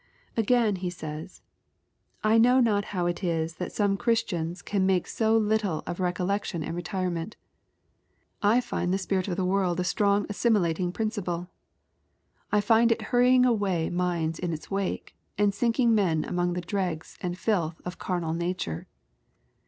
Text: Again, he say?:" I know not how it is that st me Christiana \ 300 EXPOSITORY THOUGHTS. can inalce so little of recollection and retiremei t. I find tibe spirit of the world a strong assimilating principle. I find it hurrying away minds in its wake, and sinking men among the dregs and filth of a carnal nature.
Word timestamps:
Again, 0.35 0.77
he 0.77 0.89
say?:" 0.89 1.27
I 2.33 2.39
know 2.39 2.59
not 2.59 2.85
how 2.85 3.05
it 3.05 3.23
is 3.23 3.57
that 3.57 3.71
st 3.71 3.91
me 3.91 3.97
Christiana 3.97 4.55
\ 4.55 4.55
300 4.55 4.55
EXPOSITORY 4.55 4.79
THOUGHTS. 4.79 4.81
can 4.81 4.87
inalce 4.87 5.07
so 5.15 5.37
little 5.37 5.83
of 5.85 5.99
recollection 5.99 6.63
and 6.63 6.75
retiremei 6.75 7.29
t. 7.33 7.37
I 8.41 8.61
find 8.61 8.89
tibe 8.91 8.99
spirit 8.99 9.27
of 9.27 9.37
the 9.37 9.45
world 9.45 9.79
a 9.79 9.83
strong 9.83 10.25
assimilating 10.27 10.91
principle. 10.91 11.51
I 12.51 12.61
find 12.61 12.91
it 12.91 13.01
hurrying 13.13 13.45
away 13.45 13.91
minds 13.91 14.39
in 14.39 14.51
its 14.51 14.71
wake, 14.71 15.13
and 15.37 15.53
sinking 15.53 15.93
men 15.93 16.25
among 16.25 16.53
the 16.53 16.61
dregs 16.61 17.15
and 17.21 17.37
filth 17.37 17.79
of 17.85 17.93
a 17.93 17.97
carnal 17.97 18.33
nature. 18.33 18.87